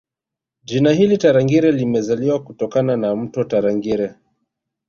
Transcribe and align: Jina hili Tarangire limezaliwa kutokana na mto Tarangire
Jina 0.63 0.91
hili 0.91 1.17
Tarangire 1.17 1.71
limezaliwa 1.71 2.43
kutokana 2.43 2.97
na 2.97 3.15
mto 3.15 3.43
Tarangire 3.43 4.15